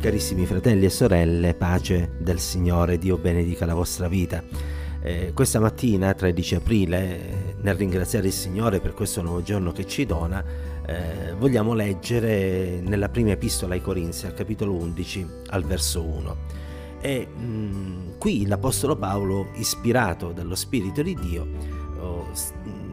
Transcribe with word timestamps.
Carissimi 0.00 0.46
fratelli 0.46 0.86
e 0.86 0.88
sorelle, 0.88 1.52
pace 1.52 2.12
del 2.16 2.38
Signore, 2.38 2.96
Dio 2.96 3.18
benedica 3.18 3.66
la 3.66 3.74
vostra 3.74 4.08
vita. 4.08 4.42
Eh, 5.02 5.32
questa 5.34 5.60
mattina, 5.60 6.14
13 6.14 6.54
aprile, 6.54 7.54
nel 7.60 7.74
ringraziare 7.74 8.28
il 8.28 8.32
Signore 8.32 8.80
per 8.80 8.94
questo 8.94 9.20
nuovo 9.20 9.42
giorno 9.42 9.72
che 9.72 9.86
ci 9.86 10.06
dona, 10.06 10.42
eh, 10.86 11.34
vogliamo 11.36 11.74
leggere 11.74 12.80
nella 12.82 13.10
prima 13.10 13.32
epistola 13.32 13.74
ai 13.74 13.82
Corinzi, 13.82 14.24
al 14.24 14.32
capitolo 14.32 14.72
11, 14.72 15.26
al 15.48 15.64
verso 15.64 16.02
1. 16.02 16.36
E 17.02 17.26
mh, 17.26 17.44
mm, 17.44 18.08
qui 18.16 18.46
l'Apostolo 18.46 18.96
Paolo, 18.96 19.50
ispirato 19.56 20.32
dallo 20.32 20.54
Spirito 20.54 21.02
di 21.02 21.14
Dio, 21.14 21.46
oh, 21.98 22.26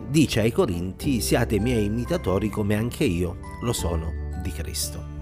dice 0.10 0.42
ai 0.42 0.52
Corinti, 0.52 1.22
siate 1.22 1.58
miei 1.58 1.86
imitatori 1.86 2.50
come 2.50 2.76
anche 2.76 3.06
io 3.06 3.38
lo 3.62 3.72
sono 3.72 4.12
di 4.44 4.52
Cristo. 4.52 5.17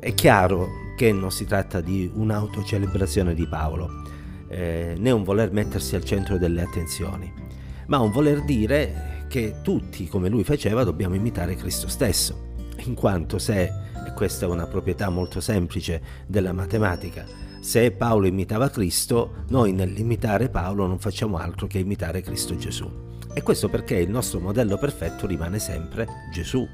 È 0.00 0.14
chiaro 0.14 0.94
che 0.96 1.10
non 1.12 1.32
si 1.32 1.44
tratta 1.44 1.80
di 1.80 2.08
un'autocelebrazione 2.14 3.34
di 3.34 3.48
Paolo, 3.48 4.02
eh, 4.48 4.94
né 4.96 5.10
un 5.10 5.24
voler 5.24 5.50
mettersi 5.50 5.96
al 5.96 6.04
centro 6.04 6.38
delle 6.38 6.62
attenzioni, 6.62 7.32
ma 7.86 7.98
un 7.98 8.12
voler 8.12 8.44
dire 8.44 9.24
che 9.28 9.56
tutti, 9.60 10.06
come 10.06 10.28
lui 10.28 10.44
faceva, 10.44 10.84
dobbiamo 10.84 11.16
imitare 11.16 11.56
Cristo 11.56 11.88
stesso, 11.88 12.52
in 12.84 12.94
quanto 12.94 13.38
se, 13.38 13.62
e 13.64 14.12
questa 14.14 14.46
è 14.46 14.48
una 14.48 14.68
proprietà 14.68 15.08
molto 15.08 15.40
semplice 15.40 16.00
della 16.28 16.52
matematica, 16.52 17.24
se 17.58 17.90
Paolo 17.90 18.28
imitava 18.28 18.70
Cristo, 18.70 19.44
noi 19.48 19.72
nell'imitare 19.72 20.48
Paolo 20.48 20.86
non 20.86 21.00
facciamo 21.00 21.38
altro 21.38 21.66
che 21.66 21.78
imitare 21.78 22.20
Cristo 22.20 22.56
Gesù. 22.56 22.88
E 23.34 23.42
questo 23.42 23.68
perché 23.68 23.96
il 23.96 24.10
nostro 24.10 24.38
modello 24.38 24.78
perfetto 24.78 25.26
rimane 25.26 25.58
sempre 25.58 26.06
Gesù. 26.32 26.66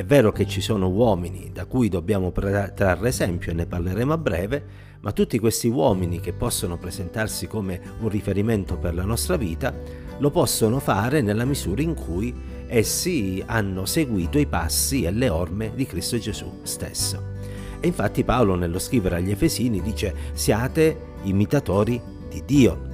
È 0.00 0.04
vero 0.06 0.32
che 0.32 0.46
ci 0.46 0.62
sono 0.62 0.88
uomini 0.88 1.50
da 1.52 1.66
cui 1.66 1.90
dobbiamo 1.90 2.32
trarre 2.32 3.08
esempio 3.08 3.50
e 3.50 3.54
ne 3.54 3.66
parleremo 3.66 4.14
a 4.14 4.16
breve, 4.16 4.64
ma 5.00 5.12
tutti 5.12 5.38
questi 5.38 5.68
uomini 5.68 6.20
che 6.20 6.32
possono 6.32 6.78
presentarsi 6.78 7.46
come 7.46 7.78
un 8.00 8.08
riferimento 8.08 8.78
per 8.78 8.94
la 8.94 9.04
nostra 9.04 9.36
vita 9.36 9.74
lo 10.16 10.30
possono 10.30 10.78
fare 10.78 11.20
nella 11.20 11.44
misura 11.44 11.82
in 11.82 11.92
cui 11.92 12.34
essi 12.66 13.42
hanno 13.44 13.84
seguito 13.84 14.38
i 14.38 14.46
passi 14.46 15.02
e 15.02 15.10
le 15.10 15.28
orme 15.28 15.72
di 15.74 15.84
Cristo 15.84 16.16
Gesù 16.16 16.60
stesso. 16.62 17.22
E 17.78 17.86
infatti 17.86 18.24
Paolo 18.24 18.54
nello 18.54 18.78
scrivere 18.78 19.16
agli 19.16 19.30
Efesini 19.30 19.82
dice 19.82 20.14
siate 20.32 20.98
imitatori 21.24 22.00
di 22.26 22.42
Dio. 22.46 22.88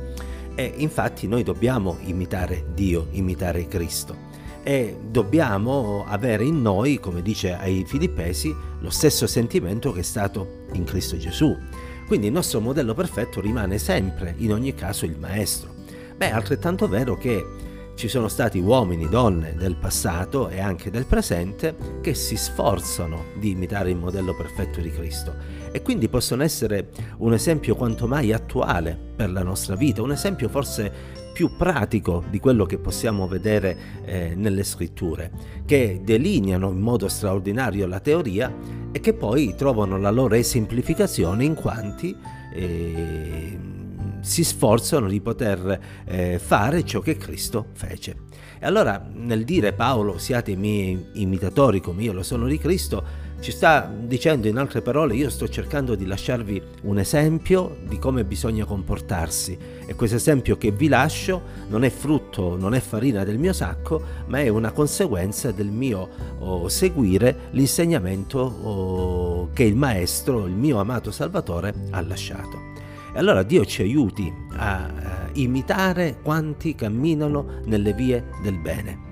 E 0.56 0.72
infatti 0.78 1.28
noi 1.28 1.44
dobbiamo 1.44 1.98
imitare 2.00 2.64
Dio, 2.74 3.06
imitare 3.12 3.68
Cristo 3.68 4.25
e 4.66 4.98
dobbiamo 5.00 6.04
avere 6.08 6.42
in 6.42 6.60
noi, 6.60 6.98
come 6.98 7.22
dice 7.22 7.54
ai 7.54 7.84
Filippesi, 7.86 8.52
lo 8.80 8.90
stesso 8.90 9.28
sentimento 9.28 9.92
che 9.92 10.00
è 10.00 10.02
stato 10.02 10.64
in 10.72 10.82
Cristo 10.82 11.16
Gesù. 11.16 11.56
Quindi 12.08 12.26
il 12.26 12.32
nostro 12.32 12.60
modello 12.60 12.92
perfetto 12.92 13.40
rimane 13.40 13.78
sempre, 13.78 14.34
in 14.38 14.52
ogni 14.52 14.74
caso, 14.74 15.04
il 15.04 15.16
Maestro. 15.20 15.72
Beh, 16.16 16.30
è 16.30 16.32
altrettanto 16.32 16.88
vero 16.88 17.16
che 17.16 17.46
ci 17.94 18.08
sono 18.08 18.26
stati 18.26 18.58
uomini, 18.58 19.08
donne 19.08 19.54
del 19.54 19.76
passato 19.76 20.48
e 20.48 20.58
anche 20.58 20.90
del 20.90 21.06
presente 21.06 22.00
che 22.00 22.14
si 22.14 22.36
sforzano 22.36 23.26
di 23.38 23.50
imitare 23.50 23.90
il 23.90 23.96
modello 23.96 24.34
perfetto 24.34 24.80
di 24.80 24.90
Cristo 24.90 25.32
e 25.70 25.80
quindi 25.80 26.08
possono 26.08 26.42
essere 26.42 26.88
un 27.18 27.32
esempio 27.32 27.76
quanto 27.76 28.08
mai 28.08 28.32
attuale 28.32 28.98
per 29.14 29.30
la 29.30 29.44
nostra 29.44 29.76
vita, 29.76 30.02
un 30.02 30.10
esempio 30.10 30.48
forse 30.48 31.24
più 31.36 31.54
pratico 31.54 32.24
di 32.30 32.40
quello 32.40 32.64
che 32.64 32.78
possiamo 32.78 33.28
vedere 33.28 33.76
eh, 34.06 34.32
nelle 34.34 34.64
scritture, 34.64 35.30
che 35.66 36.00
delineano 36.02 36.70
in 36.70 36.80
modo 36.80 37.08
straordinario 37.08 37.86
la 37.86 38.00
teoria 38.00 38.50
e 38.90 38.98
che 39.00 39.12
poi 39.12 39.54
trovano 39.54 39.98
la 39.98 40.08
loro 40.08 40.34
esemplificazione 40.34 41.44
in 41.44 41.52
quanti 41.52 42.16
eh, 42.54 43.58
si 44.20 44.44
sforzano 44.44 45.08
di 45.08 45.20
poter 45.20 45.78
eh, 46.06 46.40
fare 46.42 46.82
ciò 46.86 47.00
che 47.00 47.18
Cristo 47.18 47.66
fece. 47.74 48.16
E 48.58 48.64
allora 48.64 49.06
nel 49.12 49.44
dire 49.44 49.74
Paolo 49.74 50.16
siate 50.16 50.52
i 50.52 50.56
miei 50.56 51.04
imitatori 51.16 51.80
come 51.80 52.04
io 52.04 52.14
lo 52.14 52.22
sono 52.22 52.46
di 52.46 52.56
Cristo, 52.56 53.25
ci 53.40 53.52
sta 53.52 53.92
dicendo 53.98 54.48
in 54.48 54.56
altre 54.56 54.82
parole 54.82 55.14
io 55.14 55.30
sto 55.30 55.48
cercando 55.48 55.94
di 55.94 56.06
lasciarvi 56.06 56.62
un 56.82 56.98
esempio 56.98 57.76
di 57.86 57.98
come 57.98 58.24
bisogna 58.24 58.64
comportarsi 58.64 59.56
e 59.86 59.94
questo 59.94 60.16
esempio 60.16 60.56
che 60.56 60.72
vi 60.72 60.88
lascio 60.88 61.42
non 61.68 61.84
è 61.84 61.90
frutto, 61.90 62.56
non 62.56 62.74
è 62.74 62.80
farina 62.80 63.24
del 63.24 63.38
mio 63.38 63.52
sacco, 63.52 64.02
ma 64.26 64.40
è 64.40 64.48
una 64.48 64.72
conseguenza 64.72 65.52
del 65.52 65.68
mio 65.68 66.08
oh, 66.38 66.68
seguire 66.68 67.48
l'insegnamento 67.50 68.38
oh, 68.38 69.50
che 69.52 69.62
il 69.62 69.76
Maestro, 69.76 70.46
il 70.46 70.54
mio 70.54 70.78
amato 70.78 71.10
Salvatore, 71.10 71.72
ha 71.90 72.00
lasciato. 72.00 72.74
E 73.14 73.18
allora 73.18 73.42
Dio 73.42 73.64
ci 73.64 73.82
aiuti 73.82 74.32
a 74.56 74.90
uh, 74.92 75.38
imitare 75.38 76.18
quanti 76.22 76.74
camminano 76.74 77.60
nelle 77.64 77.92
vie 77.92 78.24
del 78.42 78.58
bene, 78.58 79.05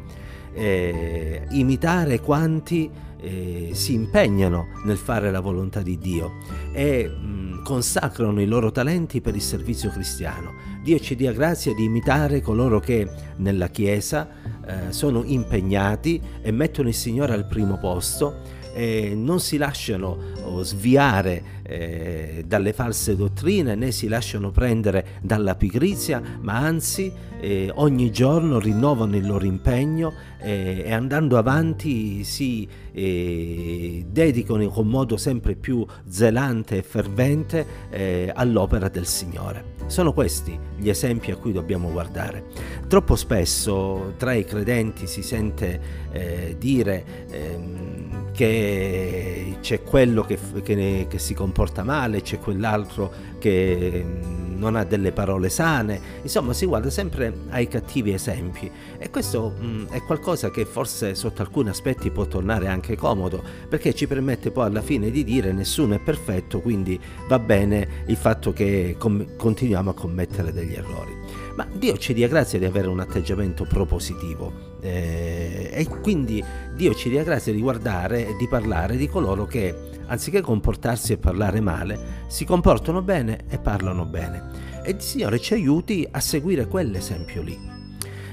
eh, 0.55 1.47
imitare 1.51 2.21
quanti 2.21 2.91
eh, 3.21 3.71
si 3.73 3.95
impegnano 3.95 4.69
nel 4.85 4.97
fare 4.97 5.31
la 5.31 5.41
volontà 5.41 5.81
di 5.83 5.99
Dio 5.99 6.33
e 6.73 7.09
mh, 7.09 7.63
consacrano 7.63 8.41
i 8.41 8.47
loro 8.47 8.71
talenti 8.71 9.21
per 9.21 9.35
il 9.35 9.43
servizio 9.43 9.91
cristiano. 9.91 10.53
Dio 10.83 10.99
ci 10.99 11.17
dia 11.17 11.33
grazia 11.33 11.75
di 11.75 11.85
imitare 11.85 12.43
coloro 12.43 12.79
che 12.79 13.09
nella 13.37 13.69
Chiesa 13.69 14.29
eh, 14.67 14.93
sono 14.93 15.23
impegnati 15.25 16.21
e 16.43 16.51
mettono 16.51 16.89
il 16.89 16.95
Signore 16.95 17.33
al 17.33 17.47
primo 17.47 17.79
posto 17.79 18.63
e 18.75 19.15
non 19.15 19.41
si 19.41 19.57
lasciano 19.57 20.19
oh, 20.43 20.62
sviare 20.65 21.62
eh, 21.62 22.45
dalle 22.47 22.73
false 22.73 23.17
dottrine 23.17 23.75
né 23.75 23.93
si 23.93 24.09
lasciano 24.09 24.51
prendere 24.51 25.07
dalla 25.23 25.55
pigrizia, 25.55 26.21
ma 26.41 26.59
anzi 26.59 27.11
eh, 27.41 27.71
ogni 27.75 28.11
giorno 28.11 28.59
rinnovano 28.59 29.17
il 29.17 29.27
loro 29.27 29.45
impegno 29.45 30.12
eh, 30.41 30.83
e 30.85 30.93
andando 30.93 31.39
avanti 31.39 32.25
si 32.25 32.69
eh, 32.93 34.05
dedicano 34.09 34.69
con 34.69 34.89
modo 34.89 35.17
sempre 35.17 35.55
più 35.55 35.85
zelante 36.06 36.79
e 36.79 36.83
fervente 36.83 37.67
eh, 37.91 38.33
all'opera 38.35 38.89
del 38.89 39.06
Signore. 39.06 39.73
Sono 39.87 40.12
questi 40.12 40.59
gli 40.77 40.89
esempi 40.89 41.31
a 41.31 41.37
cui 41.37 41.53
dobbiamo 41.53 41.91
guardare. 41.91 42.45
Troppo 42.89 43.17
spesso 43.17 44.15
tra 44.17 44.33
i 44.33 44.45
credenti 44.45 45.06
si 45.06 45.23
sente 45.23 45.81
eh, 46.12 46.56
dire 46.59 47.05
ehm, 47.31 47.94
che 48.34 49.59
c'è 49.61 49.83
quello 49.83 50.22
che, 50.22 50.37
che, 50.62 51.06
che, 51.09 51.19
si 51.19 51.34
comporta 51.34 51.84
male, 51.84 52.21
c'è 52.21 52.41
quell'altro 52.41 53.12
che 53.39 54.05
mm, 54.05 54.59
non 54.59 54.75
ha 54.75 54.83
delle 54.84 55.12
parole 55.12 55.49
sane, 55.49 56.00
insomma 56.22 56.53
si 56.53 56.67
guarda 56.67 56.91
sempre 56.91 57.33
ai 57.50 57.69
cattivi 57.69 58.12
esempi 58.12 58.69
e 58.99 59.09
questo 59.09 59.55
mh, 59.56 59.65
mm, 59.65 59.87
è 59.87 60.03
qualcosa 60.03 60.50
che 60.50 60.65
forse 60.65 61.15
sotto 61.15 61.43
alcuni 61.43 61.69
aspetti 61.69 62.11
può 62.11 62.27
tornare 62.27 62.67
anche 62.67 62.97
comodo 62.97 63.43
perché 63.69 63.94
ci 63.94 64.09
permette 64.09 64.50
poi 64.50 64.67
alla 64.67 64.83
fine 64.83 65.12
di 65.12 65.23
dire 65.23 65.53
nessuno 65.53 65.94
è 65.94 66.00
perfetto, 66.00 66.61
quindi 66.61 67.00
va 67.28 67.39
bene 67.39 68.03
il 68.06 68.17
fatto 68.17 68.53
che 68.53 68.97
com- 68.99 69.37
continuiamo 69.37 69.91
a 69.91 69.94
commettere 69.94 70.53
degli 70.53 70.75
errori. 70.75 71.24
Ma 71.56 71.67
Dio 71.72 71.97
ci 71.99 72.15
dia 72.15 72.28
grazia 72.28 72.59
di 72.59 72.65
avere 72.65 72.89
un 72.89 73.00
atteggiamento 73.00 73.65
propositivo 73.65 74.72
eh, 74.81 75.71
e 75.72 75.87
quindi 75.87 76.43
Dio 76.75 76.95
ci 76.95 77.09
dia 77.09 77.22
grazia 77.22 77.53
di 77.53 77.61
guardare 77.61 78.28
e 78.28 78.37
di 78.37 78.49
parlare 78.49 78.97
di 78.97 79.09
coloro 79.09 79.47
che, 79.47 79.75
anziché 80.06 80.41
comportarsi 80.41 81.12
e 81.12 81.17
parlare 81.17 81.61
male, 81.61 82.25
si 82.27 82.44
comportano 82.44 83.03
bene 83.03 83.44
e 83.49 83.59
parlano 83.59 84.05
bene. 84.05 84.73
E 84.83 84.91
il 84.91 85.00
Signore 85.00 85.39
ci 85.39 85.55
aiuti 85.55 86.06
a 86.11 86.21
seguire 86.21 86.67
quell'esempio 86.67 87.43
lì. 87.43 87.73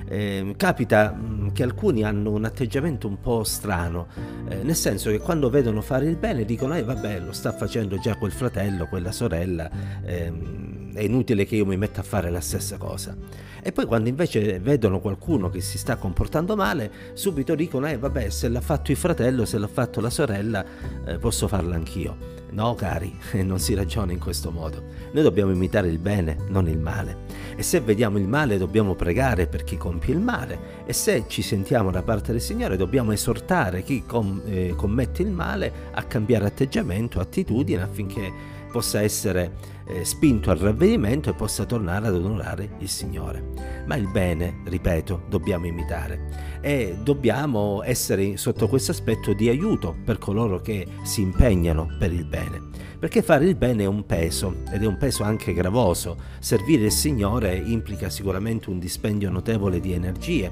Eh, 0.07 0.55
capita 0.57 1.13
mh, 1.13 1.53
che 1.53 1.63
alcuni 1.63 2.03
hanno 2.03 2.31
un 2.31 2.43
atteggiamento 2.43 3.07
un 3.07 3.21
po' 3.21 3.45
strano, 3.45 4.07
eh, 4.49 4.61
nel 4.61 4.75
senso 4.75 5.09
che 5.09 5.19
quando 5.19 5.49
vedono 5.49 5.79
fare 5.79 6.05
il 6.07 6.17
bene 6.17 6.43
dicono 6.43 6.75
eh 6.75 6.83
vabbè 6.83 7.19
lo 7.19 7.31
sta 7.31 7.53
facendo 7.53 7.97
già 7.97 8.15
quel 8.15 8.33
fratello, 8.33 8.87
quella 8.87 9.13
sorella, 9.13 9.69
ehm, 10.03 10.80
è 10.93 11.01
inutile 11.01 11.45
che 11.45 11.55
io 11.55 11.65
mi 11.65 11.77
metta 11.77 12.01
a 12.01 12.03
fare 12.03 12.29
la 12.29 12.41
stessa 12.41 12.77
cosa. 12.77 13.15
E 13.63 13.71
poi 13.71 13.85
quando 13.85 14.09
invece 14.09 14.59
vedono 14.59 14.99
qualcuno 14.99 15.49
che 15.49 15.61
si 15.61 15.77
sta 15.77 15.95
comportando 15.95 16.55
male, 16.55 16.91
subito 17.13 17.53
dicono 17.53 17.87
eh 17.87 17.97
vabbè 17.97 18.29
se 18.29 18.49
l'ha 18.49 18.61
fatto 18.61 18.91
il 18.91 18.97
fratello, 18.97 19.45
se 19.45 19.59
l'ha 19.59 19.67
fatto 19.67 20.01
la 20.01 20.09
sorella, 20.09 20.65
eh, 21.05 21.17
posso 21.19 21.47
farlo 21.47 21.73
anch'io. 21.73 22.39
No, 22.51 22.75
cari, 22.75 23.13
non 23.43 23.59
si 23.59 23.73
ragiona 23.73 24.11
in 24.11 24.19
questo 24.19 24.51
modo. 24.51 24.83
Noi 25.11 25.23
dobbiamo 25.23 25.51
imitare 25.51 25.87
il 25.87 25.99
bene, 25.99 26.37
non 26.49 26.67
il 26.67 26.79
male. 26.79 27.29
E 27.55 27.63
se 27.63 27.79
vediamo 27.79 28.17
il 28.17 28.27
male 28.27 28.57
dobbiamo 28.57 28.95
pregare 28.95 29.47
per 29.47 29.63
chi 29.63 29.77
compie 29.77 30.13
il 30.13 30.19
male. 30.19 30.83
E 30.85 30.93
se 30.93 31.25
ci 31.27 31.41
sentiamo 31.41 31.91
da 31.91 32.01
parte 32.01 32.31
del 32.31 32.41
Signore 32.41 32.77
dobbiamo 32.77 33.11
esortare 33.11 33.83
chi 33.83 34.03
com- 34.05 34.41
eh, 34.45 34.73
commette 34.75 35.21
il 35.21 35.29
male 35.29 35.71
a 35.91 36.03
cambiare 36.03 36.45
atteggiamento, 36.45 37.19
attitudine 37.19 37.83
affinché 37.83 38.59
possa 38.71 39.01
essere 39.01 39.79
eh, 39.85 40.05
spinto 40.05 40.49
al 40.49 40.57
ravvedimento 40.57 41.29
e 41.29 41.33
possa 41.33 41.65
tornare 41.65 42.07
ad 42.07 42.15
onorare 42.15 42.77
il 42.79 42.89
Signore. 42.89 43.83
Ma 43.85 43.95
il 43.95 44.09
bene, 44.09 44.61
ripeto, 44.65 45.25
dobbiamo 45.29 45.67
imitare 45.67 46.59
e 46.61 46.97
dobbiamo 47.03 47.83
essere 47.83 48.37
sotto 48.37 48.67
questo 48.67 48.91
aspetto 48.91 49.33
di 49.33 49.49
aiuto 49.49 49.95
per 50.03 50.17
coloro 50.17 50.59
che 50.61 50.87
si 51.03 51.21
impegnano 51.21 51.95
per 51.99 52.11
il 52.11 52.25
bene. 52.25 52.69
Perché 52.97 53.21
fare 53.21 53.45
il 53.45 53.55
bene 53.55 53.83
è 53.83 53.87
un 53.87 54.05
peso 54.05 54.57
ed 54.71 54.83
è 54.83 54.85
un 54.85 54.97
peso 54.97 55.23
anche 55.23 55.53
gravoso. 55.53 56.17
Servire 56.39 56.85
il 56.85 56.91
Signore 56.91 57.55
implica 57.55 58.09
sicuramente 58.09 58.69
un 58.69 58.79
dispendio 58.79 59.29
notevole 59.29 59.79
di 59.79 59.93
energie 59.93 60.51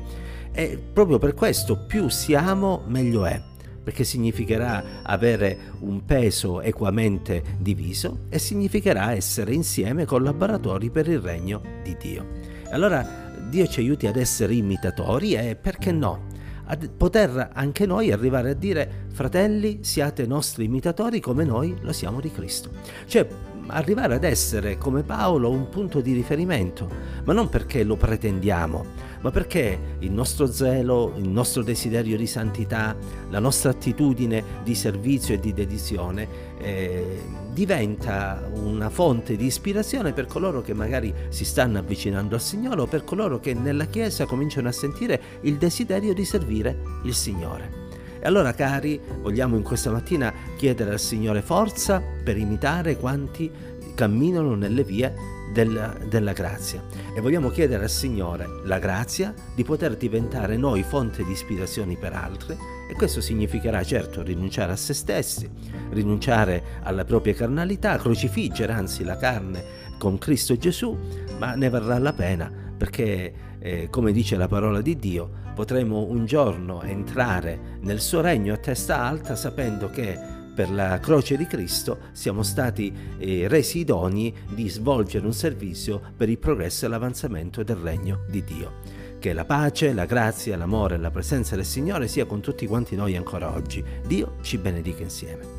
e 0.51 0.77
proprio 0.91 1.19
per 1.19 1.35
questo 1.35 1.85
più 1.85 2.09
siamo 2.09 2.83
meglio 2.87 3.25
è 3.25 3.48
perché 3.89 4.03
significherà 4.03 5.01
avere 5.01 5.57
un 5.79 6.05
peso 6.05 6.61
equamente 6.61 7.41
diviso 7.57 8.25
e 8.29 8.37
significherà 8.37 9.13
essere 9.13 9.51
insieme 9.51 10.05
collaboratori 10.05 10.91
per 10.91 11.07
il 11.07 11.17
regno 11.17 11.59
di 11.81 11.97
Dio. 11.99 12.27
Allora 12.69 13.33
Dio 13.49 13.65
ci 13.65 13.79
aiuti 13.79 14.05
ad 14.05 14.15
essere 14.15 14.53
imitatori 14.53 15.33
e 15.33 15.55
perché 15.55 15.91
no? 15.91 16.27
A 16.65 16.77
poter 16.95 17.49
anche 17.51 17.87
noi 17.87 18.11
arrivare 18.11 18.51
a 18.51 18.53
dire 18.53 19.07
fratelli 19.11 19.79
siate 19.81 20.27
nostri 20.27 20.65
imitatori 20.65 21.19
come 21.19 21.43
noi 21.43 21.75
lo 21.81 21.91
siamo 21.91 22.19
di 22.19 22.29
Cristo. 22.29 22.69
Cioè 23.07 23.27
arrivare 23.69 24.15
ad 24.15 24.23
essere 24.23 24.77
come 24.77 25.03
Paolo 25.03 25.49
un 25.49 25.69
punto 25.69 26.01
di 26.01 26.13
riferimento, 26.13 26.89
ma 27.23 27.33
non 27.33 27.49
perché 27.49 27.83
lo 27.83 27.95
pretendiamo, 27.95 28.85
ma 29.21 29.31
perché 29.31 29.95
il 29.99 30.11
nostro 30.11 30.47
zelo, 30.47 31.13
il 31.17 31.27
nostro 31.27 31.63
desiderio 31.63 32.17
di 32.17 32.27
santità, 32.27 32.95
la 33.29 33.39
nostra 33.39 33.71
attitudine 33.71 34.43
di 34.63 34.75
servizio 34.75 35.35
e 35.35 35.39
di 35.39 35.53
dedizione 35.53 36.27
eh, 36.59 37.21
diventa 37.53 38.49
una 38.53 38.89
fonte 38.89 39.35
di 39.35 39.45
ispirazione 39.45 40.13
per 40.13 40.25
coloro 40.25 40.61
che 40.61 40.73
magari 40.73 41.13
si 41.29 41.45
stanno 41.45 41.79
avvicinando 41.79 42.35
al 42.35 42.41
Signore 42.41 42.81
o 42.81 42.87
per 42.87 43.03
coloro 43.03 43.39
che 43.39 43.53
nella 43.53 43.85
Chiesa 43.85 44.25
cominciano 44.25 44.67
a 44.67 44.73
sentire 44.73 45.21
il 45.41 45.57
desiderio 45.57 46.13
di 46.13 46.25
servire 46.25 46.77
il 47.03 47.13
Signore. 47.13 47.88
E 48.21 48.27
allora 48.27 48.53
cari, 48.53 48.99
vogliamo 49.21 49.55
in 49.55 49.63
questa 49.63 49.91
mattina 49.91 50.33
chiedere 50.57 50.91
al 50.91 50.99
Signore 50.99 51.41
forza 51.41 52.01
per 52.23 52.37
imitare 52.37 52.97
quanti 52.97 53.49
camminano 53.95 54.55
nelle 54.55 54.83
vie 54.83 55.13
della, 55.53 55.95
della, 56.07 56.33
grazia. 56.33 56.83
E 57.15 57.21
vogliamo 57.21 57.49
chiedere 57.49 57.83
al 57.83 57.89
Signore 57.89 58.47
la 58.65 58.79
grazia 58.79 59.33
di 59.55 59.63
poter 59.63 59.95
diventare 59.95 60.57
noi 60.57 60.83
fonte 60.83 61.23
di 61.23 61.31
ispirazioni 61.31 61.97
per 61.97 62.13
altri 62.13 62.57
e 62.89 62.93
questo 62.93 63.21
significherà 63.21 63.83
certo 63.83 64.21
rinunciare 64.21 64.71
a 64.71 64.77
se 64.77 64.93
stessi, 64.93 65.49
rinunciare 65.91 66.79
alla 66.83 67.05
propria 67.05 67.33
carnalità, 67.33 67.97
crocifiggere 67.97 68.73
anzi 68.73 69.03
la 69.03 69.17
carne 69.17 69.87
con 69.97 70.17
Cristo 70.17 70.57
Gesù, 70.57 70.97
ma 71.37 71.55
ne 71.55 71.69
varrà 71.69 71.97
la 71.99 72.13
pena 72.13 72.67
perché 72.79 73.33
eh, 73.59 73.87
come 73.89 74.13
dice 74.13 74.37
la 74.37 74.47
parola 74.47 74.79
di 74.79 74.95
Dio 74.95 75.29
potremo 75.53 76.05
un 76.05 76.25
giorno 76.25 76.81
entrare 76.81 77.77
nel 77.81 77.99
suo 77.99 78.21
regno 78.21 78.53
a 78.53 78.57
testa 78.57 79.01
alta 79.01 79.35
sapendo 79.35 79.89
che 79.89 80.17
per 80.55 80.71
la 80.71 80.97
croce 80.99 81.35
di 81.35 81.45
Cristo 81.45 81.99
siamo 82.13 82.41
stati 82.41 82.93
eh, 83.17 83.49
resi 83.49 83.79
idonei 83.79 84.33
di 84.47 84.69
svolgere 84.69 85.25
un 85.25 85.33
servizio 85.33 86.01
per 86.15 86.29
il 86.29 86.37
progresso 86.37 86.85
e 86.85 86.89
l'avanzamento 86.89 87.63
del 87.63 87.77
regno 87.77 88.25
di 88.29 88.43
Dio. 88.43 88.79
Che 89.19 89.33
la 89.33 89.45
pace, 89.45 89.93
la 89.93 90.05
grazia, 90.05 90.57
l'amore 90.57 90.95
e 90.95 90.99
la 90.99 91.11
presenza 91.11 91.55
del 91.55 91.65
Signore 91.65 92.07
sia 92.07 92.25
con 92.25 92.39
tutti 92.39 92.65
quanti 92.65 92.95
noi 92.95 93.17
ancora 93.17 93.53
oggi. 93.53 93.83
Dio 94.05 94.35
ci 94.41 94.57
benedica 94.57 95.03
insieme. 95.03 95.58